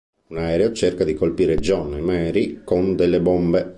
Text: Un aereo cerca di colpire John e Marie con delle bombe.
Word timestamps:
Un 0.29 0.37
aereo 0.39 0.71
cerca 0.73 1.03
di 1.03 1.13
colpire 1.13 1.57
John 1.59 1.93
e 1.95 2.01
Marie 2.01 2.63
con 2.63 2.95
delle 2.95 3.21
bombe. 3.21 3.69